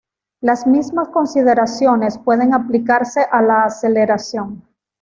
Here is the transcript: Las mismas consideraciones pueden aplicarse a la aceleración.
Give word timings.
Las 0.39 0.65
mismas 0.65 1.09
consideraciones 1.09 2.17
pueden 2.17 2.55
aplicarse 2.55 3.23
a 3.31 3.39
la 3.43 3.65
aceleración. 3.65 4.65